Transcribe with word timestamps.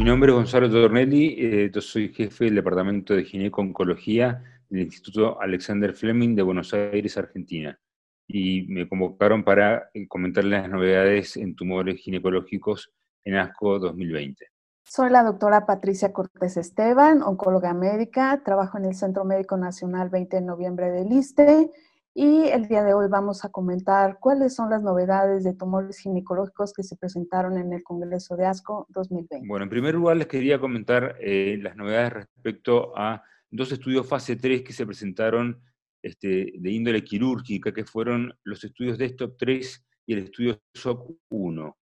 Mi 0.00 0.06
nombre 0.06 0.30
es 0.30 0.34
Gonzalo 0.34 0.70
Tornelli, 0.70 1.34
eh, 1.38 1.70
yo 1.70 1.82
soy 1.82 2.08
jefe 2.08 2.46
del 2.46 2.54
Departamento 2.54 3.12
de 3.12 3.22
Gineco-Oncología 3.22 4.42
del 4.70 4.84
Instituto 4.84 5.38
Alexander 5.38 5.92
Fleming 5.92 6.34
de 6.34 6.40
Buenos 6.40 6.72
Aires, 6.72 7.18
Argentina. 7.18 7.78
Y 8.26 8.62
me 8.68 8.88
convocaron 8.88 9.44
para 9.44 9.90
eh, 9.92 10.08
comentarles 10.08 10.62
las 10.62 10.70
novedades 10.70 11.36
en 11.36 11.54
tumores 11.54 12.00
ginecológicos 12.00 12.90
en 13.24 13.36
ASCO 13.36 13.78
2020. 13.78 14.46
Soy 14.84 15.10
la 15.10 15.22
doctora 15.22 15.66
Patricia 15.66 16.14
Cortés 16.14 16.56
Esteban, 16.56 17.20
oncóloga 17.20 17.74
médica, 17.74 18.40
trabajo 18.42 18.78
en 18.78 18.86
el 18.86 18.94
Centro 18.94 19.26
Médico 19.26 19.58
Nacional 19.58 20.08
20 20.08 20.34
de 20.34 20.42
noviembre 20.42 20.90
del 20.92 21.12
ISTE 21.12 21.70
y 22.14 22.48
el 22.48 22.66
día 22.66 22.82
de 22.82 22.92
hoy 22.92 23.08
vamos 23.08 23.44
a 23.44 23.50
comentar 23.50 24.18
cuáles 24.20 24.54
son 24.54 24.70
las 24.70 24.82
novedades 24.82 25.44
de 25.44 25.54
tumores 25.54 25.98
ginecológicos 25.98 26.72
que 26.72 26.82
se 26.82 26.96
presentaron 26.96 27.56
en 27.56 27.72
el 27.72 27.82
Congreso 27.84 28.36
de 28.36 28.46
ASCO 28.46 28.86
2020. 28.90 29.46
Bueno, 29.46 29.64
en 29.64 29.70
primer 29.70 29.94
lugar 29.94 30.16
les 30.16 30.26
quería 30.26 30.58
comentar 30.58 31.16
eh, 31.20 31.58
las 31.62 31.76
novedades 31.76 32.12
respecto 32.12 32.92
a 32.96 33.22
dos 33.50 33.70
estudios 33.70 34.08
fase 34.08 34.36
3 34.36 34.62
que 34.62 34.72
se 34.72 34.86
presentaron 34.86 35.62
este, 36.02 36.52
de 36.58 36.70
índole 36.70 37.04
quirúrgica, 37.04 37.72
que 37.72 37.84
fueron 37.84 38.34
los 38.42 38.64
estudios 38.64 38.98
Desktop 38.98 39.36
3 39.38 39.86
y 40.06 40.12
el 40.14 40.18
estudio 40.24 40.60
SOC 40.74 41.16
1. 41.28 41.76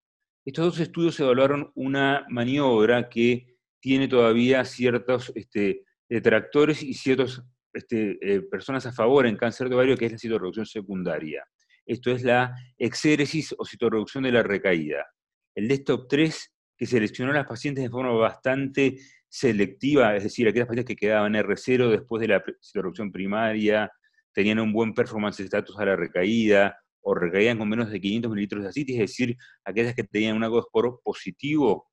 Estos 0.45 0.65
dos 0.65 0.81
estudios 0.81 1.19
evaluaron 1.21 1.71
una 1.75 2.27
maniobra 2.29 3.09
que 3.09 3.57
tiene 3.81 4.09
todavía 4.09 4.65
ciertos 4.65 5.33
este, 5.35 5.85
detractores 6.09 6.83
y 6.83 6.95
ciertas 6.95 7.43
este, 7.79 8.19
eh, 8.21 8.43
personas 8.43 8.87
a 8.87 8.93
favor 8.93 9.27
en 9.27 9.37
cáncer 9.37 9.69
de 9.69 9.75
ovario, 9.75 9.97
que 9.97 10.07
es 10.07 10.13
la 10.13 10.19
citorreducción 10.19 10.67
secundaria. 10.67 11.45
Esto 11.87 12.11
es 12.11 12.23
la 12.23 12.55
exéresis 12.77 13.55
o 13.57 13.65
citorreducción 13.65 14.25
de 14.25 14.33
la 14.33 14.43
recaída. 14.43 15.07
El 15.55 15.69
desktop 15.69 16.07
3, 16.09 16.55
que 16.77 16.87
seleccionó 16.87 17.33
a 17.33 17.37
las 17.37 17.47
pacientes 17.47 17.83
de 17.83 17.91
forma 17.91 18.13
bastante 18.13 18.99
selectiva, 19.29 20.15
es 20.17 20.25
decir, 20.25 20.47
aquellas 20.47 20.69
pacientes 20.69 20.95
que 20.95 21.07
quedaban 21.07 21.35
R0 21.35 21.91
después 21.91 22.21
de 22.21 22.29
la 22.29 22.45
citorreducción 22.63 23.11
primaria, 23.11 23.91
tenían 24.33 24.61
un 24.61 24.73
buen 24.73 24.95
performance 24.95 25.41
status 25.41 25.79
a 25.79 25.85
la 25.85 25.97
recaída, 25.97 26.77
o 27.01 27.15
recaían 27.15 27.59
con 27.59 27.69
menos 27.69 27.91
de 27.91 28.01
500 28.01 28.31
mililitros 28.31 28.63
de 28.63 28.69
asitis, 28.69 28.95
es 28.97 29.01
decir, 29.01 29.37
aquellas 29.65 29.95
que 29.95 30.05
tenían 30.05 30.43
un 30.43 30.63
score 30.63 31.01
positivo, 31.03 31.89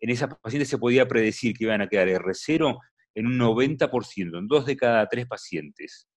en 0.00 0.10
esas 0.10 0.34
pacientes 0.36 0.68
se 0.68 0.78
podía 0.78 1.06
predecir 1.06 1.56
que 1.56 1.64
iban 1.64 1.80
a 1.80 1.88
quedar 1.88 2.08
R0 2.08 2.78
en 3.14 3.26
un 3.26 3.38
90%, 3.38 4.38
en 4.38 4.46
dos 4.46 4.66
de 4.66 4.76
cada 4.76 5.06
tres 5.08 5.26
pacientes. 5.26 6.08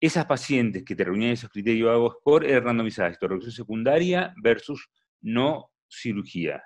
Esas 0.00 0.26
pacientes 0.26 0.84
que 0.84 0.96
te 0.96 1.04
reunían 1.04 1.30
esos 1.30 1.50
criterios 1.50 1.88
de 1.90 2.18
score 2.18 2.46
eran 2.46 2.64
randomizadas, 2.64 3.18
secundaria 3.50 4.34
versus 4.42 4.88
no 5.20 5.70
cirugía. 5.88 6.62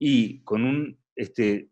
Y 0.00 0.42
con 0.44 0.64
un 0.64 0.98
este, 1.14 1.70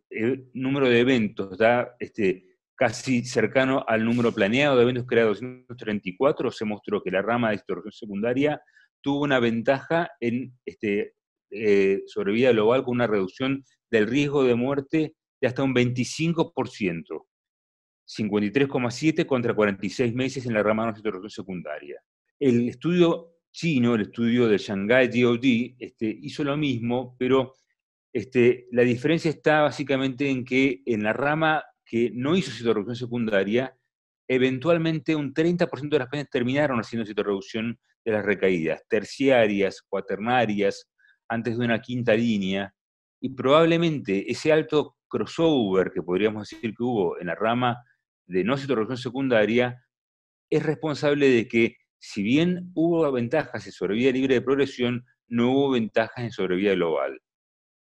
número 0.53 0.89
de 0.89 1.01
eventos 1.01 1.57
da, 1.57 1.97
este, 1.99 2.47
casi 2.75 3.25
cercano 3.25 3.85
al 3.87 4.05
número 4.05 4.33
planeado 4.33 4.77
de 4.77 4.83
eventos 4.83 5.07
era 5.11 5.25
234, 5.25 6.51
se 6.51 6.65
mostró 6.65 7.03
que 7.03 7.11
la 7.11 7.23
rama 7.23 7.49
de 7.49 7.57
distorsión 7.57 7.93
secundaria 7.93 8.61
tuvo 9.01 9.23
una 9.23 9.41
ventaja 9.41 10.11
en 10.21 10.53
este, 10.65 11.15
eh, 11.51 12.03
sobrevida 12.07 12.53
global 12.53 12.85
con 12.85 12.95
una 12.95 13.07
reducción 13.07 13.65
del 13.91 14.07
riesgo 14.07 14.45
de 14.45 14.55
muerte 14.55 15.15
de 15.43 15.49
hasta 15.49 15.65
un 15.65 15.75
25%, 15.75 17.27
53,7 18.07 19.27
contra 19.27 19.55
46 19.55 20.15
meses 20.15 20.47
en 20.47 20.55
la 20.55 20.63
rama 20.63 20.87
de 20.87 20.95
citorreducción 20.95 21.45
secundaria. 21.45 22.01
El 22.39 22.69
estudio 22.69 23.35
chino, 23.51 23.97
el 23.97 24.03
estudio 24.03 24.47
del 24.47 24.61
Shanghai 24.61 25.09
DOD, 25.09 25.75
este, 25.81 26.07
hizo 26.23 26.45
lo 26.45 26.57
mismo, 26.57 27.17
pero 27.19 27.57
este, 28.13 28.69
la 28.71 28.83
diferencia 28.83 29.31
está 29.31 29.63
básicamente 29.63 30.31
en 30.31 30.45
que 30.45 30.83
en 30.87 31.03
la 31.03 31.13
rama 31.13 31.65
que 31.85 32.13
no 32.15 32.37
hizo 32.37 32.53
citorreducción 32.53 32.97
secundaria, 32.97 33.77
eventualmente 34.29 35.17
un 35.17 35.35
30% 35.35 35.89
de 35.89 35.99
las 35.99 36.09
pacientes 36.09 36.31
terminaron 36.31 36.79
haciendo 36.79 37.05
citorreducción 37.05 37.79
de 38.05 38.13
las 38.13 38.25
recaídas, 38.25 38.83
terciarias, 38.89 39.83
cuaternarias, 39.89 40.89
antes 41.29 41.59
de 41.59 41.65
una 41.65 41.81
quinta 41.81 42.15
línea, 42.15 42.73
y 43.21 43.31
probablemente 43.31 44.31
ese 44.31 44.53
alto 44.53 44.97
crossover 45.13 45.93
que 45.93 46.03
podríamos 46.03 46.49
decir 46.49 46.75
que 46.75 46.83
hubo 46.83 47.21
en 47.21 47.27
la 47.27 47.35
rama 47.35 47.85
de 48.27 48.45
no 48.45 48.57
citorreducción 48.57 48.97
secundaria 48.97 49.85
es 50.51 50.63
responsable 50.63 51.29
de 51.29 51.47
que, 51.47 51.77
si 51.99 52.23
bien 52.23 52.71
hubo 52.75 53.13
ventajas 53.13 53.67
en 53.67 53.73
sobrevida 53.73 54.11
libre 54.11 54.35
de 54.35 54.41
progresión, 54.41 55.05
no 55.29 55.53
hubo 55.53 55.71
ventajas 55.73 56.25
en 56.25 56.31
sobrevida 56.31 56.75
global 56.75 57.21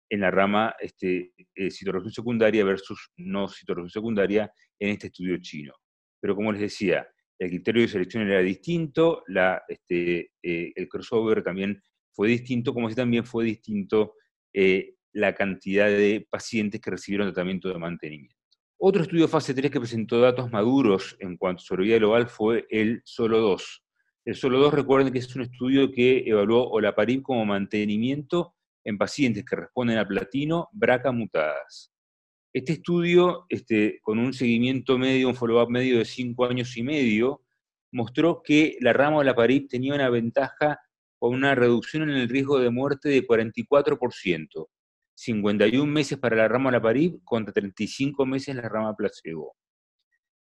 en 0.08 0.20
la 0.20 0.30
rama 0.30 0.74
este, 0.78 1.32
eh, 1.54 1.70
secundaria 1.70 2.64
versus 2.64 3.10
no 3.16 3.48
citorreducción 3.48 4.02
secundaria 4.02 4.52
en 4.78 4.90
este 4.90 5.08
estudio 5.08 5.38
chino. 5.40 5.72
Pero 6.20 6.36
como 6.36 6.52
les 6.52 6.60
decía, 6.60 7.08
el 7.38 7.48
criterio 7.48 7.82
de 7.82 7.88
selección 7.88 8.22
era 8.22 8.40
distinto, 8.40 9.24
este, 9.68 10.30
eh, 10.42 10.72
el 10.74 10.88
crossover 10.88 11.42
también 11.42 11.82
fue 12.12 12.28
distinto, 12.28 12.72
como 12.72 12.88
si 12.88 12.94
también 12.94 13.24
fue 13.24 13.44
distinto 13.44 14.14
eh, 14.54 14.95
la 15.16 15.34
cantidad 15.34 15.86
de 15.86 16.26
pacientes 16.28 16.78
que 16.78 16.90
recibieron 16.90 17.28
tratamiento 17.28 17.68
de 17.68 17.78
mantenimiento. 17.78 18.36
Otro 18.78 19.02
estudio 19.02 19.26
fase 19.26 19.54
3 19.54 19.70
que 19.70 19.80
presentó 19.80 20.20
datos 20.20 20.52
maduros 20.52 21.16
en 21.20 21.38
cuanto 21.38 21.62
a 21.62 21.64
sobrevida 21.64 21.96
global 21.96 22.28
fue 22.28 22.66
el 22.68 23.00
SOLO 23.02 23.38
2. 23.40 23.82
El 24.26 24.34
SOLO 24.34 24.58
2, 24.58 24.74
recuerden 24.74 25.12
que 25.12 25.20
es 25.20 25.34
un 25.34 25.42
estudio 25.42 25.90
que 25.90 26.18
evaluó 26.26 26.68
olaparib 26.68 27.22
como 27.22 27.46
mantenimiento 27.46 28.54
en 28.84 28.98
pacientes 28.98 29.42
que 29.44 29.56
responden 29.56 29.96
a 29.96 30.06
platino, 30.06 30.68
BRCA 30.72 31.12
mutadas. 31.12 31.90
Este 32.52 32.74
estudio, 32.74 33.46
este, 33.48 33.98
con 34.02 34.18
un 34.18 34.34
seguimiento 34.34 34.98
medio, 34.98 35.30
un 35.30 35.34
follow-up 35.34 35.70
medio 35.70 35.98
de 35.98 36.04
5 36.04 36.44
años 36.44 36.76
y 36.76 36.82
medio, 36.82 37.42
mostró 37.90 38.42
que 38.44 38.76
la 38.80 38.92
rama 38.92 39.18
olaparib 39.18 39.66
tenía 39.66 39.94
una 39.94 40.10
ventaja 40.10 40.78
con 41.18 41.34
una 41.34 41.54
reducción 41.54 42.02
en 42.10 42.16
el 42.16 42.28
riesgo 42.28 42.58
de 42.58 42.68
muerte 42.68 43.08
de 43.08 43.26
44%, 43.26 44.68
51 45.16 45.90
meses 45.90 46.18
para 46.18 46.36
la 46.36 46.46
rama 46.46 46.68
olaparib 46.68 47.24
contra 47.24 47.52
35 47.52 48.26
meses 48.26 48.54
la 48.54 48.68
rama 48.68 48.94
placebo. 48.94 49.56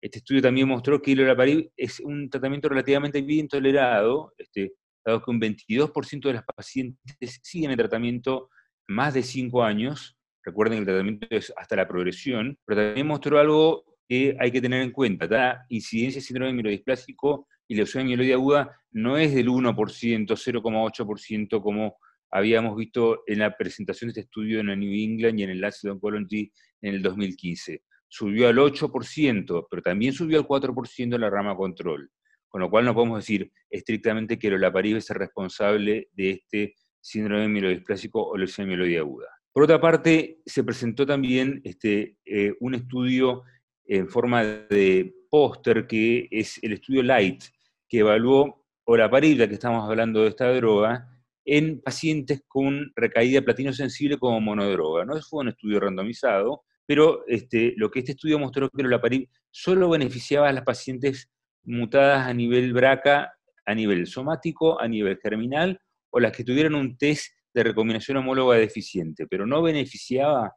Este 0.02 0.18
estudio 0.18 0.42
también 0.42 0.68
mostró 0.68 1.00
que 1.00 1.12
olaparib 1.12 1.70
es 1.76 2.00
un 2.00 2.28
tratamiento 2.28 2.68
relativamente 2.68 3.22
bien 3.22 3.48
tolerado, 3.48 4.34
este, 4.36 4.74
dado 5.04 5.22
que 5.22 5.30
un 5.30 5.40
22% 5.40 6.28
de 6.28 6.34
las 6.34 6.44
pacientes 6.44 7.40
siguen 7.42 7.70
el 7.70 7.76
tratamiento 7.76 8.50
más 8.88 9.14
de 9.14 9.22
5 9.22 9.62
años. 9.62 10.16
Recuerden 10.44 10.78
que 10.78 10.80
el 10.80 10.86
tratamiento 10.86 11.26
es 11.30 11.52
hasta 11.56 11.76
la 11.76 11.86
progresión, 11.86 12.58
pero 12.64 12.82
también 12.82 13.06
mostró 13.06 13.38
algo 13.38 13.84
que 14.08 14.36
hay 14.38 14.50
que 14.50 14.60
tener 14.60 14.82
en 14.82 14.90
cuenta. 14.90 15.26
La 15.26 15.64
incidencia 15.68 16.20
de 16.20 16.26
síndrome 16.26 16.52
mielodisplásico 16.52 17.46
y 17.68 17.76
leucemia 17.76 18.06
mieloide 18.06 18.34
aguda 18.34 18.76
no 18.90 19.16
es 19.16 19.32
del 19.34 19.48
1%, 19.48 20.26
0,8% 20.26 21.62
como 21.62 21.98
habíamos 22.30 22.76
visto 22.76 23.22
en 23.26 23.40
la 23.40 23.56
presentación 23.56 24.08
de 24.08 24.12
este 24.12 24.20
estudio 24.22 24.60
en 24.60 24.68
la 24.68 24.76
New 24.76 24.92
England 24.92 25.40
y 25.40 25.42
en 25.44 25.50
el 25.50 25.60
Lancet 25.60 25.90
Oncology 25.90 26.52
en 26.82 26.94
el 26.94 27.02
2015. 27.02 27.82
Subió 28.08 28.48
al 28.48 28.58
8%, 28.58 29.66
pero 29.70 29.82
también 29.82 30.12
subió 30.12 30.38
al 30.38 30.46
4% 30.46 31.14
en 31.14 31.20
la 31.20 31.30
rama 31.30 31.56
control. 31.56 32.10
Con 32.48 32.60
lo 32.60 32.70
cual 32.70 32.84
no 32.84 32.94
podemos 32.94 33.18
decir 33.18 33.50
estrictamente 33.70 34.38
que 34.38 34.48
el 34.48 34.54
olaparib 34.54 34.96
es 34.96 35.10
el 35.10 35.16
responsable 35.16 36.08
de 36.12 36.30
este 36.30 36.74
síndrome 37.00 37.48
mielodisplásico 37.48 38.22
o 38.22 38.36
leucemia 38.36 38.76
mieloide 38.76 38.98
aguda. 38.98 39.28
Por 39.52 39.64
otra 39.64 39.80
parte, 39.80 40.40
se 40.44 40.64
presentó 40.64 41.06
también 41.06 41.60
este, 41.64 42.18
eh, 42.24 42.54
un 42.60 42.74
estudio 42.74 43.42
en 43.84 44.08
forma 44.08 44.44
de 44.44 45.14
póster 45.30 45.86
que 45.86 46.28
es 46.30 46.58
el 46.62 46.74
estudio 46.74 47.02
LIGHT, 47.02 47.44
que 47.88 47.98
evaluó 47.98 48.66
olaparib, 48.84 49.38
ya 49.38 49.48
que 49.48 49.54
estamos 49.54 49.88
hablando 49.88 50.22
de 50.22 50.28
esta 50.28 50.52
droga, 50.52 51.15
en 51.46 51.80
pacientes 51.80 52.42
con 52.48 52.92
recaída 52.96 53.40
platino 53.40 53.72
sensible 53.72 54.18
como 54.18 54.40
monodroga. 54.40 55.04
No 55.04 55.18
fue 55.22 55.42
un 55.42 55.48
estudio 55.48 55.78
randomizado, 55.78 56.64
pero 56.84 57.24
este, 57.28 57.72
lo 57.76 57.90
que 57.90 58.00
este 58.00 58.12
estudio 58.12 58.38
mostró 58.38 58.68
que 58.68 58.82
olaparib 58.82 59.28
solo 59.50 59.88
beneficiaba 59.88 60.48
a 60.48 60.52
las 60.52 60.64
pacientes 60.64 61.30
mutadas 61.62 62.26
a 62.26 62.34
nivel 62.34 62.72
BRCA, 62.72 63.32
a 63.64 63.74
nivel 63.74 64.06
somático, 64.08 64.80
a 64.80 64.88
nivel 64.88 65.18
germinal, 65.22 65.80
o 66.10 66.18
las 66.18 66.32
que 66.32 66.44
tuvieran 66.44 66.74
un 66.74 66.98
test 66.98 67.32
de 67.54 67.62
recombinación 67.62 68.18
homóloga 68.18 68.56
deficiente, 68.56 69.26
pero 69.26 69.46
no 69.46 69.62
beneficiaba 69.62 70.52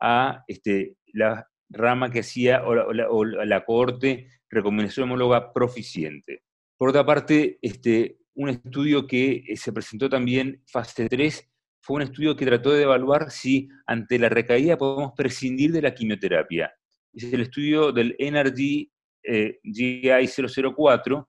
a 0.00 0.44
este, 0.46 0.96
la 1.12 1.48
rama 1.70 2.10
que 2.10 2.20
hacía 2.20 2.62
o 2.64 2.92
la, 2.92 3.10
o 3.10 3.24
la 3.24 3.64
cohorte 3.64 4.28
recombinación 4.50 5.04
homóloga 5.04 5.52
proficiente. 5.52 6.42
Por 6.76 6.90
otra 6.90 7.04
parte, 7.04 7.58
este, 7.62 8.18
un 8.34 8.48
estudio 8.48 9.06
que 9.06 9.44
eh, 9.46 9.56
se 9.56 9.72
presentó 9.72 10.08
también, 10.08 10.62
fase 10.66 11.08
3, 11.08 11.50
fue 11.80 11.96
un 11.96 12.02
estudio 12.02 12.36
que 12.36 12.46
trató 12.46 12.72
de 12.72 12.82
evaluar 12.82 13.30
si 13.30 13.68
ante 13.86 14.18
la 14.18 14.28
recaída 14.28 14.76
podemos 14.76 15.12
prescindir 15.16 15.70
de 15.72 15.82
la 15.82 15.94
quimioterapia. 15.94 16.72
Es 17.12 17.32
el 17.32 17.42
estudio 17.42 17.92
del 17.92 18.16
NRG 18.18 18.88
eh, 19.22 19.58
GI004 19.62 21.28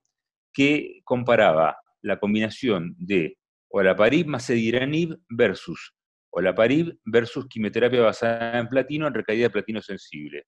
que 0.54 1.02
comparaba 1.04 1.78
la 2.02 2.20
combinación 2.20 2.96
de 2.98 3.38
olaparib 3.70 4.28
más 4.28 4.50
ediranib 4.50 5.18
versus 5.30 5.94
olaparib 6.32 6.98
versus 7.06 7.48
quimioterapia 7.48 8.02
basada 8.02 8.60
en 8.60 8.68
platino 8.68 9.08
en 9.08 9.14
recaída 9.14 9.48
de 9.48 9.50
platino 9.52 9.82
sensible. 9.82 10.44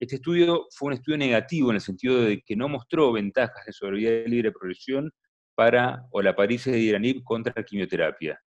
Este 0.00 0.16
estudio 0.16 0.66
fue 0.70 0.88
un 0.88 0.92
estudio 0.94 1.16
negativo 1.18 1.70
en 1.70 1.76
el 1.76 1.80
sentido 1.80 2.20
de 2.22 2.42
que 2.42 2.56
no 2.56 2.68
mostró 2.68 3.12
ventajas 3.12 3.64
de 3.64 3.72
sobrevida 3.72 4.10
de 4.10 4.28
libre 4.28 4.52
progresión 4.52 5.10
para 5.56 6.06
olaparib 6.10 6.60
y 6.66 7.24
contra 7.24 7.52
la 7.56 7.64
quimioterapia. 7.64 8.40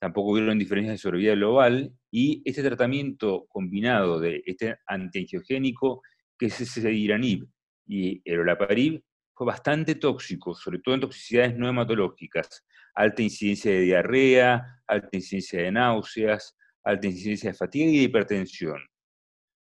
Tampoco 0.00 0.32
hubieron 0.32 0.58
diferencias 0.58 0.94
de 0.94 0.98
sobrevida 0.98 1.34
global 1.34 1.92
y 2.10 2.42
este 2.44 2.62
tratamiento 2.62 3.46
combinado 3.48 4.18
de 4.18 4.42
este 4.44 4.76
antiangiogénico, 4.86 6.02
que 6.36 6.46
es 6.46 6.60
ese 6.60 6.92
iranib, 6.92 7.46
y 7.86 8.20
el 8.24 8.40
olaparib, 8.40 9.00
fue 9.34 9.46
bastante 9.46 9.94
tóxico, 9.94 10.54
sobre 10.54 10.80
todo 10.80 10.94
en 10.94 11.02
toxicidades 11.02 11.56
no 11.56 11.68
hematológicas, 11.68 12.64
alta 12.94 13.22
incidencia 13.22 13.70
de 13.70 13.80
diarrea, 13.80 14.82
alta 14.86 15.08
incidencia 15.12 15.62
de 15.62 15.70
náuseas, 15.70 16.56
alta 16.82 17.06
incidencia 17.06 17.50
de 17.50 17.56
fatiga 17.56 17.90
y 17.90 17.98
de 17.98 18.02
hipertensión. 18.04 18.80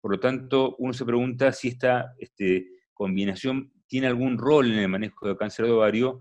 Por 0.00 0.12
lo 0.12 0.20
tanto, 0.20 0.76
uno 0.78 0.92
se 0.92 1.04
pregunta 1.04 1.50
si 1.52 1.68
esta 1.68 2.14
este, 2.18 2.68
combinación 2.92 3.72
tiene 3.86 4.06
algún 4.06 4.38
rol 4.38 4.70
en 4.70 4.78
el 4.78 4.88
manejo 4.88 5.26
del 5.26 5.36
cáncer 5.36 5.66
de 5.66 5.72
ovario, 5.72 6.20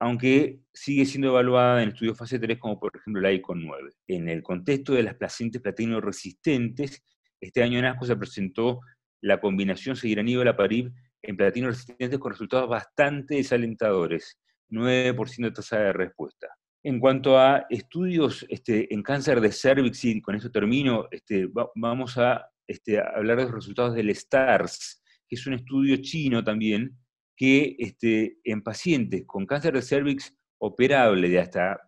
aunque 0.00 0.60
sigue 0.72 1.04
siendo 1.04 1.28
evaluada 1.28 1.82
en 1.82 1.90
estudios 1.90 2.16
fase 2.16 2.38
3, 2.38 2.58
como 2.58 2.78
por 2.78 2.92
ejemplo 2.94 3.20
la 3.20 3.32
ICON 3.32 3.64
9. 3.64 3.90
En 4.06 4.28
el 4.28 4.42
contexto 4.42 4.94
de 4.94 5.02
las 5.02 5.14
pacientes 5.14 5.60
platino 5.60 6.00
resistentes, 6.00 7.02
este 7.40 7.62
año 7.62 7.78
en 7.78 7.86
ASCO 7.86 8.06
se 8.06 8.16
presentó 8.16 8.80
la 9.20 9.40
combinación 9.40 9.96
la 10.44 10.56
parib 10.56 10.92
en 11.22 11.36
platino 11.36 11.68
resistentes 11.68 12.18
con 12.18 12.32
resultados 12.32 12.68
bastante 12.68 13.36
desalentadores, 13.36 14.38
9% 14.70 15.36
de 15.42 15.50
tasa 15.50 15.78
de 15.78 15.92
respuesta. 15.92 16.48
En 16.84 17.00
cuanto 17.00 17.38
a 17.38 17.66
estudios 17.68 18.46
este, 18.48 18.92
en 18.94 19.02
cáncer 19.02 19.40
de 19.40 19.50
cervix, 19.50 20.04
y 20.04 20.20
con 20.20 20.36
eso 20.36 20.50
termino, 20.50 21.08
este, 21.10 21.48
vamos 21.74 22.16
a 22.18 22.48
este, 22.68 23.00
hablar 23.00 23.38
de 23.38 23.44
los 23.44 23.52
resultados 23.52 23.94
del 23.94 24.14
STARS, 24.14 25.02
que 25.28 25.34
es 25.34 25.46
un 25.46 25.54
estudio 25.54 25.96
chino 25.96 26.44
también, 26.44 26.96
que 27.38 27.76
este, 27.78 28.38
en 28.42 28.62
pacientes 28.62 29.22
con 29.24 29.46
cáncer 29.46 29.72
de 29.72 29.80
cervix 29.80 30.36
operable 30.58 31.28
de 31.28 31.38
hasta 31.38 31.80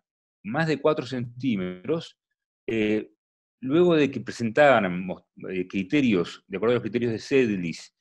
más 0.43 0.65
de 0.65 0.79
4 0.79 1.05
centímetros, 1.05 2.17
eh, 2.65 3.11
luego 3.59 3.95
de 3.95 4.09
que 4.09 4.21
presentaban 4.21 5.09
eh, 5.49 5.67
criterios, 5.67 6.43
de 6.47 6.55
acuerdo 6.55 6.71
a 6.71 6.75
los 6.75 6.83
criterios 6.83 7.11
de 7.11 7.19
CEDLIS, 7.19 7.93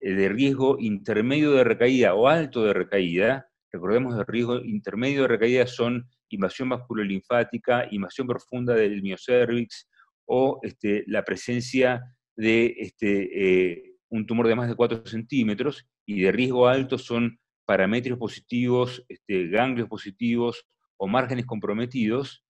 eh, 0.00 0.14
de 0.14 0.28
riesgo 0.28 0.78
intermedio 0.80 1.52
de 1.52 1.62
recaída 1.62 2.12
o 2.12 2.26
alto 2.26 2.64
de 2.64 2.72
recaída, 2.72 3.46
recordemos 3.70 4.18
el 4.18 4.26
riesgo 4.26 4.58
intermedio 4.58 5.22
de 5.22 5.28
recaída 5.28 5.66
son 5.68 6.10
invasión 6.28 6.70
vasculolinfática, 6.70 7.86
invasión 7.92 8.26
profunda 8.26 8.74
del 8.74 9.00
miocervix 9.00 9.88
o 10.24 10.58
este, 10.64 11.04
la 11.06 11.22
presencia 11.22 12.02
de 12.34 12.74
este, 12.78 13.94
un 14.08 14.26
tumor 14.26 14.48
de 14.48 14.56
más 14.56 14.68
de 14.68 14.74
4 14.74 15.06
centímetros 15.06 15.86
y 16.06 16.22
de 16.22 16.32
riesgo 16.32 16.68
alto 16.68 16.98
son 16.98 17.38
paramétricos 17.66 18.18
positivos, 18.18 19.04
este, 19.08 19.48
ganglios 19.48 19.88
positivos 19.88 20.64
o 20.96 21.08
márgenes 21.08 21.46
comprometidos, 21.46 22.44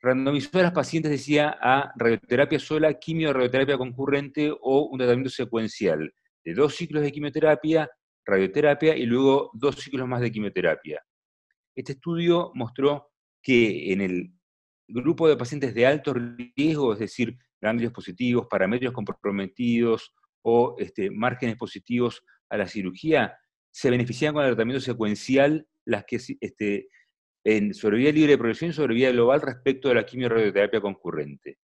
randomizó 0.00 0.58
a 0.58 0.62
las 0.62 0.72
pacientes, 0.72 1.10
decía, 1.10 1.56
a 1.60 1.92
radioterapia 1.96 2.58
sola, 2.58 2.94
quimio 2.94 3.32
radioterapia 3.32 3.76
concurrente 3.76 4.50
o 4.50 4.88
un 4.90 4.98
tratamiento 4.98 5.30
secuencial 5.30 6.12
de 6.44 6.54
dos 6.54 6.76
ciclos 6.76 7.02
de 7.02 7.12
quimioterapia, 7.12 7.90
radioterapia 8.24 8.96
y 8.96 9.06
luego 9.06 9.50
dos 9.54 9.76
ciclos 9.76 10.08
más 10.08 10.20
de 10.20 10.30
quimioterapia. 10.30 11.02
Este 11.74 11.92
estudio 11.92 12.52
mostró 12.54 13.10
que 13.42 13.92
en 13.92 14.00
el 14.00 14.32
grupo 14.88 15.28
de 15.28 15.36
pacientes 15.36 15.74
de 15.74 15.86
alto 15.86 16.14
riesgo, 16.14 16.92
es 16.94 16.98
decir, 17.00 17.36
ganglios 17.60 17.92
positivos, 17.92 18.46
paramétricos 18.48 18.94
comprometidos 18.94 20.14
o 20.42 20.76
este, 20.78 21.10
márgenes 21.10 21.56
positivos 21.56 22.22
a 22.50 22.56
la 22.56 22.66
cirugía, 22.66 23.36
se 23.70 23.90
beneficiaban 23.90 24.34
con 24.34 24.44
el 24.44 24.50
tratamiento 24.50 24.80
secuencial 24.80 25.66
las 25.84 26.04
que 26.04 26.16
este, 26.40 26.88
en 27.44 27.72
sobrevida 27.74 28.12
libre 28.12 28.32
de 28.32 28.38
progresión 28.38 28.70
y 28.70 28.74
sobrevida 28.74 29.10
global 29.10 29.40
respecto 29.40 29.88
de 29.88 29.94
la 29.94 30.04
quimio-radioterapia 30.04 30.80
concurrente. 30.80 31.58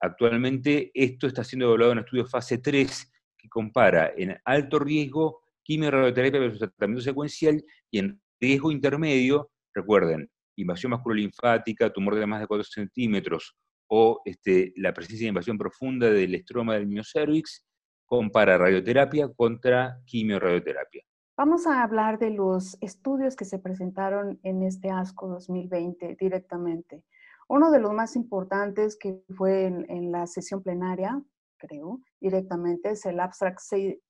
Actualmente 0.00 0.90
esto 0.94 1.26
está 1.26 1.44
siendo 1.44 1.66
evaluado 1.66 1.92
en 1.92 1.98
un 1.98 2.04
estudio 2.04 2.26
fase 2.26 2.58
3 2.58 3.12
que 3.36 3.48
compara 3.48 4.12
en 4.16 4.38
alto 4.44 4.78
riesgo 4.78 5.42
quimio-radioterapia 5.64 6.40
versus 6.40 6.60
tratamiento 6.60 7.02
secuencial 7.02 7.62
y 7.90 7.98
en 7.98 8.20
riesgo 8.40 8.70
intermedio, 8.70 9.50
recuerden, 9.74 10.30
invasión 10.56 10.92
linfática, 11.14 11.92
tumor 11.92 12.14
de 12.16 12.26
más 12.26 12.40
de 12.40 12.46
4 12.46 12.64
centímetros 12.64 13.56
o 13.88 14.20
este, 14.24 14.72
la 14.76 14.92
presencia 14.92 15.24
de 15.24 15.30
invasión 15.30 15.58
profunda 15.58 16.10
del 16.10 16.34
estroma 16.34 16.74
del 16.74 16.86
miocervix, 16.86 17.66
compara 18.10 18.58
radioterapia 18.58 19.28
contra 19.28 20.00
quimio-radioterapia. 20.04 21.04
Vamos 21.36 21.64
a 21.68 21.84
hablar 21.84 22.18
de 22.18 22.30
los 22.30 22.76
estudios 22.80 23.36
que 23.36 23.44
se 23.44 23.60
presentaron 23.60 24.40
en 24.42 24.64
este 24.64 24.90
ASCO 24.90 25.28
2020 25.28 26.16
directamente. 26.18 27.04
Uno 27.48 27.70
de 27.70 27.78
los 27.78 27.92
más 27.92 28.16
importantes 28.16 28.98
que 28.98 29.22
fue 29.36 29.66
en, 29.66 30.10
la 30.10 30.26
sesión 30.26 30.60
plenaria, 30.60 31.22
creo, 31.56 32.00
directamente, 32.20 32.90
es 32.90 33.06
el 33.06 33.20
Abstract 33.20 33.60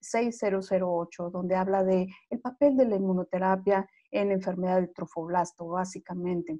6008, 0.00 1.28
donde 1.28 1.56
habla 1.56 1.84
de 1.84 2.08
el 2.30 2.40
papel 2.40 2.78
de 2.78 2.86
la 2.86 2.96
inmunoterapia 2.96 3.86
en 4.10 4.32
enfermedad 4.32 4.80
de 4.80 4.88
trofoblasto, 4.88 5.68
básicamente. 5.68 6.58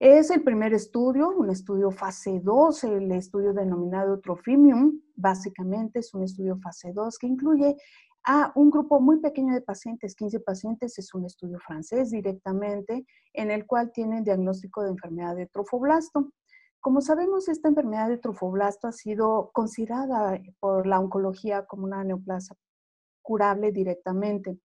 Es 0.00 0.30
el 0.30 0.42
primer 0.42 0.72
estudio, 0.72 1.28
un 1.28 1.50
estudio 1.50 1.90
fase 1.90 2.40
2, 2.42 2.84
el 2.84 3.12
estudio 3.12 3.52
denominado 3.52 4.18
Trofimium, 4.18 4.98
básicamente 5.14 5.98
es 5.98 6.14
un 6.14 6.22
estudio 6.22 6.56
fase 6.56 6.94
2 6.94 7.18
que 7.18 7.26
incluye 7.26 7.76
a 8.24 8.50
un 8.54 8.70
grupo 8.70 8.98
muy 8.98 9.20
pequeño 9.20 9.52
de 9.52 9.60
pacientes, 9.60 10.14
15 10.14 10.40
pacientes, 10.40 10.98
es 10.98 11.12
un 11.12 11.26
estudio 11.26 11.58
francés 11.58 12.12
directamente, 12.12 13.04
en 13.34 13.50
el 13.50 13.66
cual 13.66 13.92
tienen 13.92 14.24
diagnóstico 14.24 14.82
de 14.82 14.88
enfermedad 14.88 15.36
de 15.36 15.48
trofoblasto. 15.48 16.32
Como 16.80 17.02
sabemos, 17.02 17.50
esta 17.50 17.68
enfermedad 17.68 18.08
de 18.08 18.16
trofoblasto 18.16 18.88
ha 18.88 18.92
sido 18.92 19.50
considerada 19.52 20.40
por 20.60 20.86
la 20.86 20.98
oncología 20.98 21.66
como 21.66 21.84
una 21.84 22.02
neoplasia 22.04 22.56
curable 23.20 23.70
directamente 23.70 24.58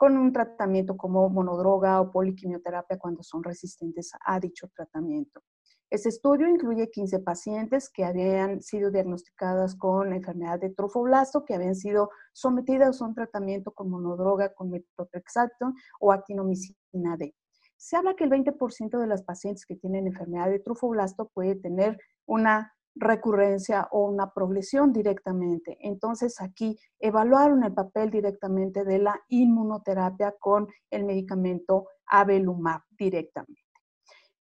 con 0.00 0.16
un 0.16 0.32
tratamiento 0.32 0.96
como 0.96 1.28
monodroga 1.28 2.00
o 2.00 2.10
poliquimioterapia 2.10 2.98
cuando 2.98 3.22
son 3.22 3.44
resistentes 3.44 4.12
a 4.24 4.40
dicho 4.40 4.66
tratamiento. 4.74 5.42
Este 5.90 6.08
estudio 6.08 6.48
incluye 6.48 6.90
15 6.90 7.18
pacientes 7.18 7.90
que 7.90 8.06
habían 8.06 8.62
sido 8.62 8.90
diagnosticadas 8.90 9.74
con 9.76 10.14
enfermedad 10.14 10.58
de 10.58 10.70
trofoblasto, 10.70 11.44
que 11.44 11.54
habían 11.54 11.74
sido 11.74 12.08
sometidas 12.32 13.02
a 13.02 13.04
un 13.04 13.14
tratamiento 13.14 13.72
con 13.72 13.90
monodroga, 13.90 14.54
con 14.54 14.70
metotrexato 14.70 15.74
o 16.00 16.12
actinomicina 16.12 17.18
D. 17.18 17.34
Se 17.76 17.94
habla 17.96 18.14
que 18.14 18.24
el 18.24 18.30
20% 18.30 18.98
de 18.98 19.06
las 19.06 19.22
pacientes 19.22 19.66
que 19.66 19.76
tienen 19.76 20.06
enfermedad 20.06 20.48
de 20.48 20.60
trofoblasto 20.60 21.28
puede 21.34 21.56
tener 21.56 21.98
una 22.24 22.72
recurrencia 22.94 23.88
o 23.90 24.06
una 24.06 24.32
progresión 24.32 24.92
directamente. 24.92 25.78
Entonces 25.80 26.40
aquí 26.40 26.78
evaluaron 26.98 27.64
el 27.64 27.72
papel 27.72 28.10
directamente 28.10 28.84
de 28.84 28.98
la 28.98 29.20
inmunoterapia 29.28 30.34
con 30.38 30.68
el 30.90 31.04
medicamento 31.04 31.86
Avelumab 32.06 32.82
directamente. 32.98 33.70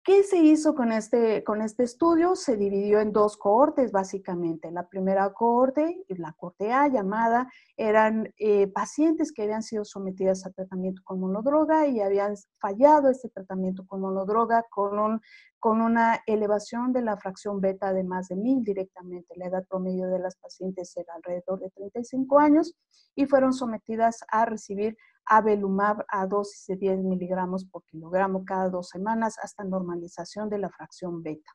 ¿Qué 0.05 0.23
se 0.23 0.37
hizo 0.37 0.75
con 0.75 0.93
este, 0.93 1.43
con 1.45 1.63
este 1.63 1.83
estudio? 1.83 2.37
Se 2.37 2.59
dividió 2.59 3.01
en 3.01 3.11
dos 3.11 3.39
cohortes, 3.39 3.91
básicamente. 3.91 4.71
La 4.71 4.87
primera 4.87 5.33
cohorte, 5.33 6.05
la 6.09 6.35
cohorte 6.35 6.71
A 6.75 6.89
llamada, 6.89 7.51
eran 7.75 8.31
eh, 8.37 8.67
pacientes 8.67 9.33
que 9.33 9.45
habían 9.45 9.63
sido 9.63 9.83
sometidas 9.87 10.45
a 10.45 10.51
tratamiento 10.51 11.01
con 11.05 11.21
monodroga 11.21 11.87
y 11.87 12.03
habían 12.03 12.35
fallado 12.61 13.09
este 13.09 13.31
tratamiento 13.31 13.87
con 13.87 14.03
monodroga 14.03 14.67
con, 14.69 14.99
un, 14.99 15.23
con 15.65 15.81
una 15.81 16.21
elevación 16.27 16.93
de 16.93 17.01
la 17.01 17.17
fracción 17.17 17.59
beta 17.59 17.95
de 17.95 18.05
más 18.05 18.29
de 18.29 18.37
mil 18.37 18.63
directamente. 18.63 19.35
La 19.35 19.47
edad 19.47 19.67
promedio 19.67 20.09
de 20.09 20.19
las 20.19 20.37
pacientes 20.37 20.95
era 20.95 21.15
alrededor 21.15 21.59
de 21.59 21.71
35 21.71 22.39
años 22.39 22.75
y 23.15 23.25
fueron 23.25 23.55
sometidas 23.55 24.19
a 24.29 24.45
recibir 24.45 24.95
Avelumab 25.25 26.05
a 26.09 26.27
dosis 26.27 26.67
de 26.67 26.77
10 26.77 26.99
miligramos 27.05 27.65
por 27.65 27.83
kilogramo 27.85 28.45
cada 28.45 28.69
dos 28.69 28.91
semanas 28.91 29.39
hasta 29.43 29.65
normalización 29.65 30.51
de 30.51 30.59
la 30.59 30.69
fracción 30.69 31.23
beta. 31.23 31.51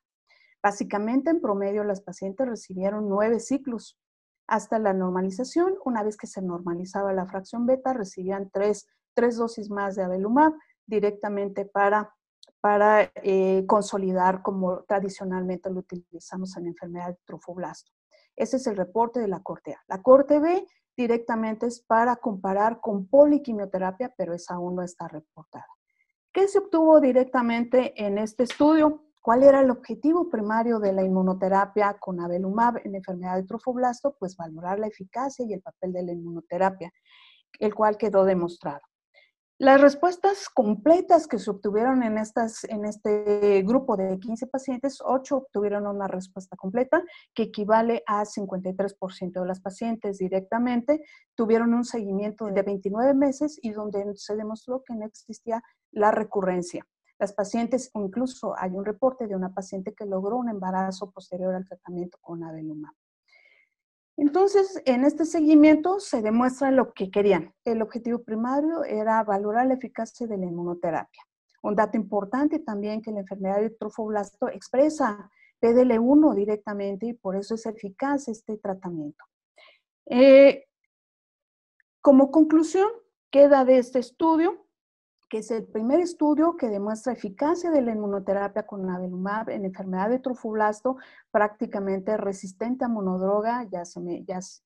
Básicamente, 0.64 1.30
en 1.30 1.40
promedio, 1.40 1.84
las 1.84 2.02
pacientes 2.02 2.48
recibieron 2.48 3.08
nueve 3.08 3.40
ciclos 3.40 4.00
hasta 4.48 4.80
la 4.80 4.92
normalización. 4.92 5.76
Una 5.86 6.02
vez 6.02 6.18
que 6.18 6.26
se 6.26 6.42
normalizaba 6.42 7.14
la 7.14 7.28
fracción 7.28 7.68
beta, 7.68 7.94
recibían 7.94 8.50
tres, 8.52 8.88
dosis 9.38 9.70
más 9.70 9.96
de 9.96 10.02
Avelumab 10.02 10.54
directamente 10.88 11.66
para, 11.66 12.12
para 12.62 13.12
eh, 13.16 13.64
consolidar 13.68 14.42
como 14.42 14.84
tradicionalmente 14.84 15.70
lo 15.70 15.80
utilizamos 15.80 16.56
en 16.58 16.68
enfermedad 16.68 17.10
de 17.10 17.18
trofoblasto. 17.26 17.92
Ese 18.36 18.58
es 18.58 18.68
el 18.68 18.78
reporte 18.78 19.20
de 19.20 19.28
la 19.28 19.42
corte 19.42 19.74
A. 19.74 19.84
La 19.88 20.02
corte 20.02 20.40
B 20.40 20.66
directamente 20.96 21.68
es 21.68 21.82
para 21.82 22.18
comparar 22.18 22.80
con 22.82 23.08
poliquimioterapia, 23.08 24.14
pero 24.18 24.34
esa 24.34 24.56
aún 24.56 24.76
no 24.76 24.82
está 24.82 25.08
reportada. 25.08 25.68
¿Qué 26.34 26.48
se 26.48 26.60
obtuvo 26.60 27.00
directamente 27.00 27.94
en 28.06 28.18
este 28.18 28.44
estudio? 28.44 29.04
¿Cuál 29.22 29.44
era 29.44 29.62
el 29.62 29.72
objetivo 29.72 30.30
primario 30.30 30.80
de 30.80 30.94
la 30.94 31.04
inmunoterapia 31.04 31.98
con 32.00 32.22
avelumab 32.22 32.78
en 32.84 32.96
enfermedad 32.96 33.36
de 33.36 33.44
trofoblasto? 33.44 34.16
Pues 34.20 34.38
valorar 34.38 34.80
la 34.80 34.88
eficacia 34.88 35.46
y 35.46 35.54
el 35.54 35.62
papel 35.62 35.94
de 35.94 36.04
la 36.04 36.12
inmunoterapia, 36.12 36.92
el 37.60 37.74
cual 37.74 37.98
quedó 37.98 38.26
demostrado. 38.26 38.82
Las 39.62 39.82
respuestas 39.82 40.48
completas 40.48 41.28
que 41.28 41.38
se 41.38 41.50
obtuvieron 41.50 42.02
en, 42.02 42.18
estas, 42.18 42.64
en 42.64 42.86
este 42.86 43.62
grupo 43.64 43.98
de 43.98 44.18
15 44.18 44.48
pacientes, 44.48 45.00
8 45.04 45.36
obtuvieron 45.36 45.86
una 45.86 46.08
respuesta 46.08 46.56
completa, 46.56 47.04
que 47.34 47.44
equivale 47.44 48.02
a 48.08 48.24
53% 48.24 49.42
de 49.42 49.46
las 49.46 49.60
pacientes 49.60 50.18
directamente, 50.18 51.04
tuvieron 51.36 51.74
un 51.74 51.84
seguimiento 51.84 52.46
de 52.46 52.62
29 52.62 53.14
meses 53.14 53.60
y 53.62 53.72
donde 53.72 54.16
se 54.16 54.38
demostró 54.38 54.82
que 54.82 54.96
no 54.96 55.06
existía 55.06 55.62
la 55.92 56.12
recurrencia. 56.12 56.88
Las 57.20 57.34
pacientes, 57.34 57.92
incluso 57.96 58.58
hay 58.58 58.72
un 58.72 58.86
reporte 58.86 59.28
de 59.28 59.36
una 59.36 59.54
paciente 59.54 59.94
que 59.94 60.06
logró 60.06 60.38
un 60.38 60.48
embarazo 60.48 61.12
posterior 61.12 61.54
al 61.54 61.68
tratamiento 61.68 62.18
con 62.22 62.46
avelumab. 62.46 62.94
Entonces, 64.20 64.82
en 64.84 65.06
este 65.06 65.24
seguimiento 65.24 66.02
se 66.02 66.22
demuestra 66.22 66.72
lo 66.72 66.94
que 66.94 67.10
querían. 67.10 67.54
El 67.64 67.82
objetivo 67.82 68.22
primario 68.22 68.84
era 68.84 69.24
valorar 69.24 69.68
la 69.68 69.76
eficacia 69.76 70.28
de 70.28 70.38
la 70.38 70.46
inmunoterapia. 70.46 71.24
Un 71.64 71.76
dato 71.76 71.96
importante 71.96 72.60
también 72.60 73.02
que 73.02 73.12
la 73.12 73.22
enfermedad 73.22 73.62
de 73.62 73.70
trofoblasto 73.70 74.50
expresa 74.50 75.32
PDL1 75.62 76.36
directamente 76.36 77.06
y 77.06 77.14
por 77.14 77.38
eso 77.38 77.56
es 77.56 77.66
eficaz 77.66 78.28
este 78.28 78.58
tratamiento. 78.58 79.24
Eh, 80.06 80.66
como 82.02 82.30
conclusión, 82.30 82.90
queda 83.32 83.64
de 83.64 83.78
este 83.78 84.00
estudio 84.00 84.66
que 85.30 85.38
es 85.40 85.52
el 85.52 85.66
primer 85.66 86.00
estudio 86.00 86.58
que 86.58 86.70
demuestra 86.70 87.14
eficacia 87.14 87.70
de 87.70 87.82
la 87.82 87.92
inmunoterapia 87.92 88.66
con 88.66 88.90
avelumab 88.90 89.50
en 89.50 89.66
enfermedad 89.66 90.10
de 90.10 90.20
trofoblasto 90.20 90.98
prácticamente 91.32 92.18
resistente 92.18 92.86
a 92.86 92.88
monodroga, 92.88 93.68
ya 93.72 93.86
sea, 93.86 94.02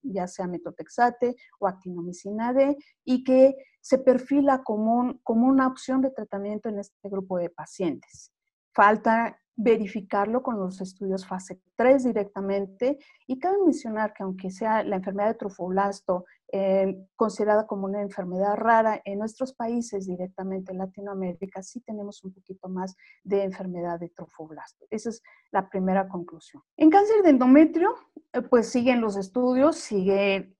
ya, 0.01 0.27
sea 0.27 0.47
metotexate 0.47 1.35
o 1.59 1.67
actinomicina 1.67 2.53
D, 2.53 2.77
y 3.03 3.23
que 3.23 3.55
se 3.81 3.97
perfila 3.97 4.63
como, 4.63 5.19
como 5.23 5.47
una 5.47 5.67
opción 5.67 6.01
de 6.01 6.11
tratamiento 6.11 6.69
en 6.69 6.79
este 6.79 7.09
grupo 7.09 7.37
de 7.37 7.49
pacientes. 7.49 8.31
Falta 8.73 9.37
verificarlo 9.55 10.41
con 10.41 10.59
los 10.59 10.81
estudios 10.81 11.25
fase 11.25 11.61
3 11.75 12.03
directamente. 12.03 12.97
Y 13.27 13.39
cabe 13.39 13.57
mencionar 13.63 14.13
que 14.13 14.23
aunque 14.23 14.49
sea 14.49 14.83
la 14.83 14.95
enfermedad 14.95 15.29
de 15.29 15.35
trofoblasto 15.35 16.25
eh, 16.51 17.07
considerada 17.15 17.65
como 17.65 17.85
una 17.85 18.01
enfermedad 18.01 18.55
rara, 18.55 19.01
en 19.05 19.19
nuestros 19.19 19.53
países 19.53 20.05
directamente 20.05 20.71
en 20.71 20.77
Latinoamérica 20.77 21.63
sí 21.63 21.81
tenemos 21.81 22.23
un 22.23 22.31
poquito 22.31 22.69
más 22.69 22.95
de 23.23 23.43
enfermedad 23.43 23.99
de 23.99 24.09
trofoblasto. 24.09 24.85
Esa 24.89 25.09
es 25.09 25.21
la 25.51 25.67
primera 25.67 26.07
conclusión. 26.07 26.61
En 26.77 26.89
cáncer 26.89 27.23
de 27.23 27.31
endometrio, 27.31 27.95
eh, 28.33 28.41
pues 28.41 28.69
siguen 28.69 29.01
los 29.01 29.17
estudios, 29.17 29.77
sigue 29.77 30.55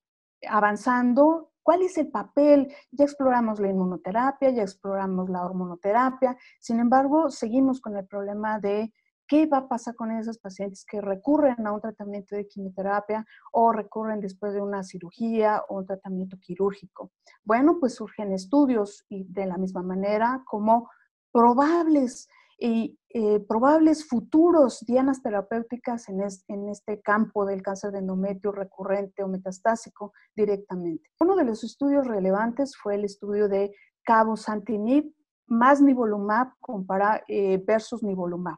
avanzando 0.48 1.53
¿Cuál 1.64 1.82
es 1.82 1.98
el 1.98 2.10
papel? 2.10 2.72
Ya 2.92 3.06
exploramos 3.06 3.60
la 3.60 3.70
inmunoterapia, 3.70 4.50
ya 4.52 4.62
exploramos 4.62 5.30
la 5.30 5.44
hormonoterapia, 5.44 6.38
sin 6.60 6.80
embargo, 6.80 7.30
seguimos 7.30 7.82
con 7.82 7.98
el 7.98 8.06
problema 8.06 8.60
de 8.60 8.94
qué 9.28 9.46
va 9.46 9.60
a 9.60 9.68
pasar 9.68 9.96
con 9.96 10.12
esos 10.12 10.38
pacientes 10.38 10.86
que 10.86 11.02
recurren 11.02 11.66
a 11.66 11.72
un 11.72 11.82
tratamiento 11.82 12.36
de 12.36 12.48
quimioterapia 12.48 13.26
o 13.52 13.72
recurren 13.72 14.20
después 14.20 14.54
de 14.54 14.62
una 14.62 14.84
cirugía 14.84 15.64
o 15.70 15.78
un 15.78 15.86
tratamiento 15.86 16.38
quirúrgico. 16.40 17.12
Bueno, 17.44 17.78
pues 17.80 17.96
surgen 17.96 18.34
estudios 18.34 19.06
y 19.10 19.24
de 19.24 19.46
la 19.46 19.58
misma 19.58 19.82
manera 19.82 20.44
como 20.46 20.90
probables 21.32 22.28
y 22.60 23.00
eh, 23.10 23.40
probables 23.48 24.08
futuros 24.08 24.84
dianas 24.86 25.22
terapéuticas 25.22 26.10
en, 26.10 26.22
este 26.22 27.02
campo 27.02 27.46
del 27.46 27.62
cáncer 27.62 27.92
de 27.92 28.00
endometrio 28.00 28.52
recurrente 28.52 29.24
o 29.24 29.28
metastásico 29.28 30.14
directamente. 30.36 31.10
Uno 31.20 31.36
de 31.36 31.46
los 31.46 31.64
estudios 31.64 32.08
relevantes 32.08 32.76
fue 32.76 32.96
el 32.96 33.06
estudio 33.06 33.48
de 33.48 33.72
cabozantinib 34.04 35.14
más 35.48 35.82
nivolumab 35.82 36.54
compara, 36.60 37.24
eh, 37.28 37.62
versus 37.66 38.02
nivolumab 38.04 38.58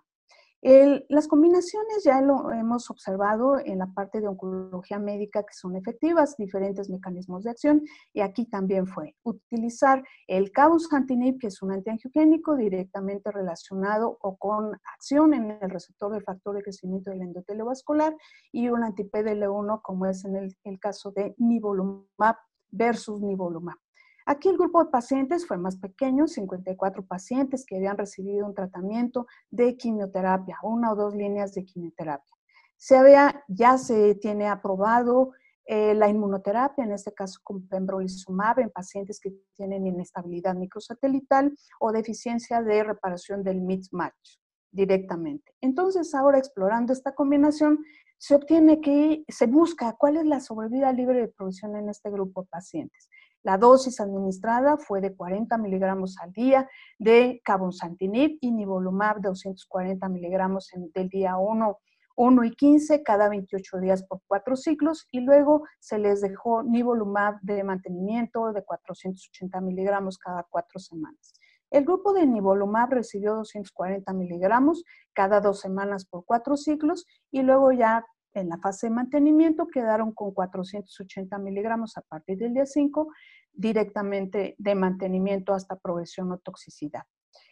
las 0.62 1.28
combinaciones 1.28 2.04
ya 2.04 2.22
lo 2.22 2.52
hemos 2.52 2.90
observado 2.90 3.60
en 3.60 3.80
la 3.80 3.88
parte 3.88 4.20
de 4.20 4.28
oncología 4.28 4.98
médica 4.98 5.44
que 5.44 5.54
son 5.54 5.76
efectivas, 5.76 6.38
diferentes 6.38 6.90
mecanismos 6.90 7.44
de 7.44 7.52
acción, 7.52 7.84
y 8.14 8.22
aquí 8.22 8.46
también 8.46 8.88
fue 8.88 9.16
utilizar 9.24 10.04
el 10.28 10.52
cabozantinib, 10.52 11.38
que 11.40 11.48
es 11.48 11.62
un 11.62 11.72
antiangiogénico 11.72 12.56
directamente 12.56 13.32
relacionado 13.32 14.18
o 14.22 14.38
con 14.38 14.74
acción 14.96 15.34
en 15.34 15.52
el 15.62 15.70
receptor 15.70 16.12
del 16.12 16.24
factor 16.24 16.56
de 16.56 16.64
crecimiento 16.64 17.12
del 17.12 17.22
endotelio 17.22 17.66
vascular, 17.66 18.16
y 18.52 18.70
un 18.70 18.84
anti-PDL1, 18.84 19.82
como 19.84 20.08
es 20.08 20.26
en 20.26 20.36
el, 20.36 20.58
el 20.64 20.80
caso 20.80 21.12
de 21.12 21.36
nivolumab 21.38 22.38
versus 22.72 23.22
nivolumab. 23.22 23.85
Aquí 24.28 24.50
el 24.50 24.58
grupo 24.58 24.84
de 24.84 24.90
pacientes 24.90 25.46
fue 25.46 25.58
más 25.58 25.78
pequeño, 25.78 26.28
54 26.28 27.06
pacientes 27.06 27.64
que 27.64 27.76
habían 27.76 27.98
recibido 27.98 28.46
un 28.46 28.56
tratamiento 28.56 29.28
de 29.52 29.78
quimioterapia, 29.78 30.58
una 30.64 30.92
o 30.92 30.96
dos 30.96 31.16
líneas 31.16 31.54
de 31.54 31.64
quimioterapia. 31.64 32.34
Se 32.76 32.98
había, 32.98 33.44
ya 33.48 33.78
se 33.78 34.16
tiene 34.16 34.48
aprobado 34.48 35.32
eh, 35.68 35.94
la 35.94 36.10
inmunoterapia, 36.10 36.84
en 36.84 36.92
este 36.92 37.14
caso 37.14 37.40
con 37.44 37.68
pembrolizumab, 37.68 38.60
en 38.60 38.72
pacientes 38.72 39.20
que 39.20 39.32
tienen 39.56 39.86
inestabilidad 39.86 40.56
microsatelital 40.56 41.56
o 41.80 41.92
deficiencia 41.92 42.64
de 42.64 42.84
reparación 42.84 43.44
del 43.44 43.62
mismatch 43.62 44.40
directamente. 44.72 45.54
Entonces, 45.62 46.14
ahora 46.16 46.40
explorando 46.40 46.94
esta 46.94 47.14
combinación, 47.14 47.80
se 48.18 48.36
obtiene 48.36 48.82
que 48.82 49.24
se 49.28 49.46
busca 49.46 49.96
cuál 49.98 50.18
es 50.18 50.26
la 50.26 50.40
sobrevida 50.40 50.92
libre 50.92 51.22
de 51.22 51.28
provisión 51.28 51.76
en 51.76 51.90
este 51.90 52.10
grupo 52.10 52.42
de 52.42 52.48
pacientes. 52.48 53.10
La 53.46 53.60
dosis 53.60 54.00
administrada 54.00 54.76
fue 54.76 55.02
de 55.02 55.16
40 55.16 55.60
miligramos 55.60 56.18
al 56.20 56.32
día 56.32 56.68
de 56.98 57.42
cabozantinib 57.46 58.40
y 58.42 58.52
nivolumab 58.52 59.18
de 59.18 59.30
240 59.30 60.10
miligramos 60.10 60.72
del 60.96 61.10
día 61.10 61.38
1, 61.38 61.78
1 62.16 62.44
y 62.44 62.52
15 62.56 63.04
cada 63.04 63.30
28 63.30 63.78
días 63.82 64.02
por 64.02 64.22
cuatro 64.26 64.56
ciclos 64.56 65.08
y 65.12 65.20
luego 65.20 65.62
se 65.80 66.00
les 66.00 66.22
dejó 66.22 66.64
nivolumab 66.64 67.40
de 67.42 67.64
mantenimiento 67.64 68.52
de 68.52 68.64
480 68.64 69.62
miligramos 69.62 70.18
cada 70.18 70.48
cuatro 70.50 70.80
semanas. 70.80 71.36
El 71.70 71.86
grupo 71.86 72.14
de 72.14 72.26
nivolumab 72.26 72.94
recibió 72.94 73.36
240 73.36 74.12
miligramos 74.14 74.84
cada 75.14 75.40
dos 75.40 75.60
semanas 75.60 76.06
por 76.06 76.26
cuatro 76.26 76.58
ciclos 76.58 77.06
y 77.30 77.44
luego 77.44 77.72
ya 77.72 78.08
en 78.36 78.50
la 78.50 78.58
fase 78.58 78.88
de 78.88 78.94
mantenimiento 78.94 79.68
quedaron 79.68 80.14
con 80.14 80.34
480 80.34 81.38
miligramos 81.40 81.98
a 81.98 82.02
partir 82.02 82.38
del 82.38 82.54
día 82.54 82.66
5 82.66 83.08
directamente 83.54 84.56
de 84.58 84.76
mantenimiento 84.76 85.54
hasta 85.54 85.78
progresión 85.78 86.32
o 86.32 86.38
toxicidad. 86.38 87.04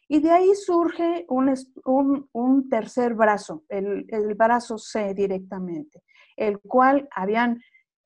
Y 0.07 0.19
de 0.19 0.31
ahí 0.31 0.53
surge 0.53 1.25
un, 1.29 2.69
tercer 2.69 3.13
brazo, 3.13 3.63
el, 3.69 4.05
brazo 4.35 4.77
C 4.77 5.13
directamente, 5.13 6.03
el 6.35 6.59
cual 6.59 7.07
habían, 7.15 7.61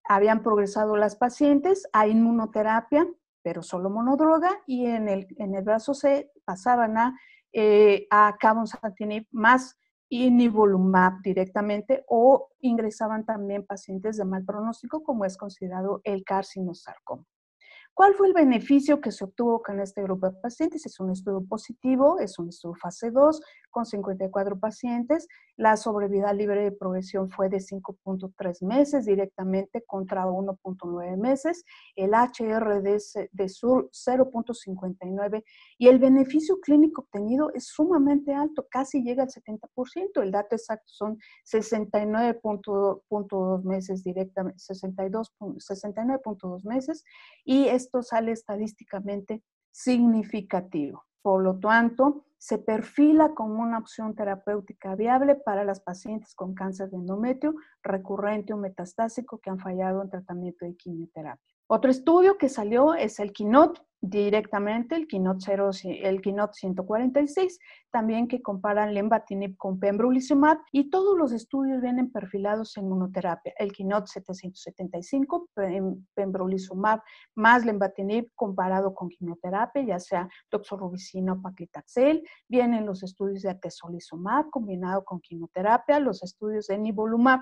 habían 0.08 0.44
progresado 0.44 0.96
las 0.96 1.16
pacientes 1.16 1.88
a 1.94 2.08
inmunoterapia, 2.08 3.08
pero 3.42 3.64
solo 3.64 3.90
monodroga, 3.90 4.52
y 4.68 4.86
en 4.86 5.10
el, 5.10 5.28
en 5.38 5.56
el 5.56 5.64
brazo 5.64 5.94
C 5.94 6.32
pasaban 6.46 6.98
a, 6.98 7.20
eh, 7.52 8.08
a 8.12 8.38
más 9.32 9.78
y 10.10 10.32
nivolumab 10.32 11.22
directamente 11.22 12.04
o 12.08 12.50
ingresaban 12.62 13.26
también 13.26 13.66
pacientes 13.66 14.18
de 14.18 14.26
mal 14.26 14.46
pronóstico 14.46 15.04
como 15.04 15.26
es 15.26 15.38
considerado 15.38 16.02
el 16.04 16.24
carcinosarcoma. 16.24 17.26
¿Cuál 17.94 18.14
fue 18.14 18.28
el 18.28 18.34
beneficio 18.34 19.02
que 19.02 19.12
se 19.12 19.24
obtuvo 19.24 19.64
con 19.64 19.80
este 19.80 20.04
grupo 20.04 20.30
de 20.30 20.38
pacientes? 20.40 20.86
Es 20.86 21.00
un 21.00 21.10
estudio 21.10 21.44
positivo, 21.50 22.20
es 22.20 22.38
un 22.38 22.50
estudio 22.50 22.76
fase 22.76 23.10
2 23.10 23.42
con 23.78 23.86
54 23.86 24.60
pacientes. 24.60 25.30
La 25.56 25.78
sobrevida 25.78 26.34
libre 26.34 26.64
de 26.64 26.74
progresión 26.74 27.30
fue 27.30 27.48
de 27.48 27.58
5.3 27.58 28.66
meses 28.66 29.06
directamente 29.06 29.84
contra 29.86 30.26
1.9 30.26 31.18
meses. 31.18 31.64
El 31.96 32.12
HRD 32.12 32.98
de 33.32 33.50
sur 33.50 33.90
0.59 33.92 35.44
y 35.78 35.88
el 35.88 36.00
beneficio 36.00 36.60
clínico 36.60 37.02
obtenido 37.02 37.52
es 37.54 37.68
sumamente 37.68 38.34
alto, 38.34 38.68
casi 38.70 39.02
llega 39.02 39.24
al 39.24 39.30
70%. 39.30 40.22
El 40.22 40.32
dato 40.32 40.56
exacto 40.56 40.88
son 40.88 41.18
69.2 41.46 43.64
meses 43.64 44.04
directamente, 44.04 44.60
69.2 44.60 46.64
meses 46.64 47.04
y 47.44 47.68
es 47.68 47.88
esto 47.88 48.04
sale 48.04 48.32
estadísticamente 48.32 49.44
significativo. 49.72 51.06
Por 51.22 51.44
lo 51.44 51.60
tanto, 51.60 52.27
se 52.38 52.58
perfila 52.60 53.34
como 53.34 53.64
una 53.64 53.80
opción 53.80 54.16
terapéutica 54.16 54.96
viable 54.96 55.36
para 55.36 55.64
las 55.64 55.82
pacientes 55.82 56.36
con 56.36 56.54
cáncer 56.54 56.90
de 56.90 56.98
endometrio 56.98 57.56
recurrente 57.82 58.54
o 58.54 58.58
metastásico 58.58 59.40
que 59.40 59.50
han 59.50 59.60
fallado 59.60 60.02
en 60.04 60.10
tratamiento 60.10 60.66
de 60.66 60.76
quimioterapia. 60.76 61.57
Otro 61.70 61.92
estudio 61.92 62.38
que 62.38 62.48
salió 62.48 62.94
es 62.94 63.20
el 63.20 63.34
KINOT 63.34 63.80
directamente, 64.00 64.96
el 64.96 65.08
KINOT, 65.08 65.42
0, 65.42 65.72
el 65.84 66.22
KINOT 66.22 66.54
146, 66.54 67.60
también 67.92 68.28
que 68.28 68.42
comparan 68.42 68.94
lenvatinib 68.94 69.58
con 69.58 69.80
pembrolizumab 69.80 70.60
y 70.72 70.90
todos 70.90 71.18
los 71.18 71.32
estudios 71.32 71.82
vienen 71.82 72.12
perfilados 72.12 72.78
en 72.78 72.88
monoterapia. 72.88 73.54
El 73.58 73.74
KINOT 73.74 74.08
775, 74.08 75.50
pembrolizumab 76.14 77.02
más 77.36 77.66
lenvatinib 77.66 78.32
comparado 78.36 78.94
con 78.94 79.10
quimioterapia, 79.10 79.82
ya 79.82 80.00
sea 80.00 80.30
doxorubicina 80.52 81.34
o 81.34 81.42
paclitaxel. 81.42 82.24
Vienen 82.48 82.86
los 82.86 83.04
estudios 83.04 83.42
de 83.42 83.50
atezolizumab 83.50 84.50
combinado 84.52 85.04
con 85.04 85.20
quimioterapia, 85.20 86.00
los 86.00 86.24
estudios 86.24 86.68
de 86.68 86.78
nivolumab. 86.78 87.42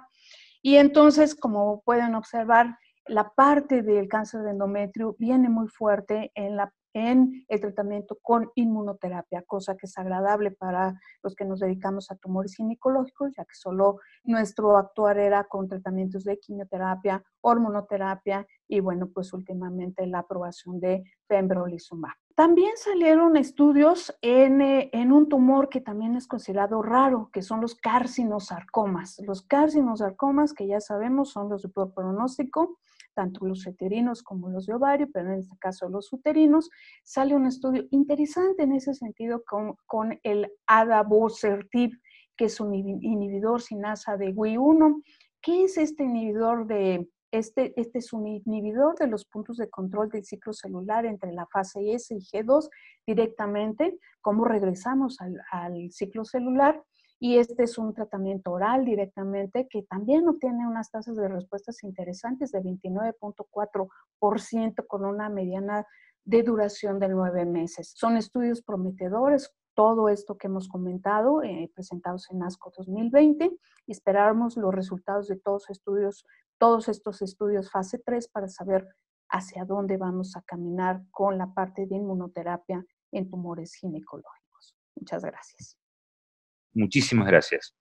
Y 0.62 0.78
entonces, 0.78 1.36
como 1.36 1.82
pueden 1.82 2.16
observar, 2.16 2.76
la 3.08 3.30
parte 3.30 3.82
del 3.84 4.08
cáncer 4.08 4.42
de 4.42 4.52
endometrio 4.52 5.16
viene 5.20 5.50
muy 5.50 5.68
fuerte 5.68 6.32
en, 6.36 6.60
el 7.50 7.60
tratamiento 7.60 8.18
con 8.22 8.50
inmunoterapia, 8.56 9.42
cosa 9.42 9.76
que 9.76 9.86
es 9.86 9.98
agradable 9.98 10.52
para 10.52 10.98
los 11.22 11.36
que 11.36 11.44
nos 11.44 11.60
dedicamos 11.60 12.10
a 12.10 12.16
tumores 12.16 12.56
ginecológicos, 12.56 13.34
ya 13.36 13.44
que 13.44 13.54
solo 13.54 14.00
nuestro 14.24 14.78
actuar 14.78 15.18
era 15.18 15.44
con 15.44 15.68
tratamientos 15.68 16.24
de 16.24 16.40
quimioterapia, 16.40 17.22
hormonoterapia 17.42 18.48
y 18.66 18.80
bueno, 18.80 19.10
pues 19.14 19.34
últimamente 19.34 20.08
la 20.08 20.20
aprobación 20.20 20.80
de 20.80 21.04
pembrolizumab. 21.28 22.16
También 22.36 22.72
salieron 22.76 23.38
estudios 23.38 24.14
en, 24.22 24.62
eh, 24.62 24.92
un 24.94 25.30
tumor 25.30 25.70
que 25.70 25.80
también 25.80 26.18
es 26.18 26.28
considerado 26.28 26.82
raro, 26.82 27.30
que 27.32 27.42
son 27.42 27.62
los 27.62 27.76
carcinosarcomas. 27.76 29.22
Los 29.26 29.42
carcinosarcomas, 29.42 30.54
que 30.54 30.68
ya 30.68 30.82
sabemos, 30.82 31.30
son 31.30 31.48
los 31.48 31.62
de 31.62 31.70
peor 31.70 31.94
pronóstico, 31.94 32.78
tanto 33.16 33.46
los 33.46 33.66
uterinos 33.66 34.22
como 34.22 34.50
los 34.50 34.68
de 34.68 34.76
ovario, 34.76 35.08
pero 35.12 35.34
en 35.34 35.40
este 35.40 35.58
caso 35.58 35.90
los 35.90 36.14
uterinos, 36.14 36.70
sale 37.04 37.36
un 37.36 37.48
estudio 37.48 37.86
interesante 37.90 38.64
en 38.64 38.74
ese 38.74 38.94
sentido 38.94 39.44
con, 39.44 39.76
con 39.88 40.20
el 40.24 40.52
adabosertib, 40.68 41.92
que 42.38 42.46
es 42.46 42.60
un 42.60 42.76
inhibidor 42.76 43.62
sinasa 43.62 44.18
de 44.18 44.36
WI1. 44.36 45.02
¿Qué 45.42 45.64
es 45.64 45.78
este 45.78 46.04
inhibidor 46.04 46.68
de, 46.68 47.08
este, 47.32 47.74
este, 47.80 48.00
es 48.00 48.14
un 48.14 48.28
inhibidor 48.28 48.98
de 48.98 49.08
los 49.08 49.26
puntos 49.26 49.58
de 49.58 49.70
control 49.70 50.10
del 50.10 50.24
ciclo 50.24 50.54
celular 50.54 51.06
entre 51.06 51.34
la 51.34 51.46
fase 51.48 51.94
S 51.94 52.14
y 52.14 52.20
G2 52.20 52.70
directamente, 53.06 53.98
cómo 54.22 54.46
regresamos 54.46 55.18
al 55.52 55.92
ciclo 55.92 56.26
celular 56.26 56.84
y 57.20 57.38
este 57.38 57.64
es 57.64 57.78
un 57.78 57.94
tratamiento 57.94 58.52
oral 58.52 58.84
directamente 58.84 59.68
que 59.70 59.84
también 59.84 60.28
obtiene 60.28 60.68
unas 60.68 60.92
tasas 60.92 61.16
de 61.16 61.28
respuestas 61.28 61.84
interesantes 61.84 62.52
de 62.52 62.62
29.4% 62.62 64.88
con 64.88 65.06
una 65.06 65.30
mediana 65.30 65.86
de 66.26 66.44
duración 66.44 67.00
de 67.00 67.10
nueve 67.10 67.46
meses. 67.46 67.94
Son 67.96 68.18
estudios 68.18 68.62
prometedores, 68.62 69.54
todo 69.76 70.10
esto 70.10 70.38
que 70.38 70.48
hemos 70.48 70.68
comentado, 70.68 71.44
eh, 71.44 71.72
presentados 71.74 72.30
en 72.32 72.44
ASCO 72.44 72.72
2020, 72.76 73.52
y 73.86 73.92
esperamos 73.92 74.58
los 74.58 74.74
resultados 74.74 75.28
de 75.28 75.38
todos, 75.38 75.70
estudios, 75.70 76.26
todos 76.58 76.90
estos 76.90 77.22
estudios 77.22 77.70
fase 77.70 78.00
3 78.00 78.28
para 78.30 78.48
saber 78.48 78.88
hacia 79.30 79.66
dónde 79.66 79.98
vamos 79.98 80.36
a 80.36 80.42
caminar 80.42 81.04
con 81.12 81.38
la 81.38 81.54
parte 81.54 81.86
de 81.86 81.96
inmunoterapia 81.96 82.84
en 83.12 83.30
tumores 83.30 83.76
ginecológicos. 83.76 84.76
Muchas 84.96 85.24
gracias. 85.24 85.78
Muchísimas 86.76 87.28
gracias. 87.28 87.74